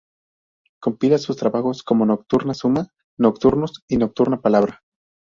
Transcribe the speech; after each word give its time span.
Compila 0.81 1.19
sus 1.19 1.37
trabajos 1.37 1.83
como 1.83 2.07
"Nocturna 2.07 2.55
suma", 2.55 2.87
"Nocturnos" 3.19 3.83
y 3.87 3.97
"Nocturna 3.97 4.41
Palabra". 4.41 4.81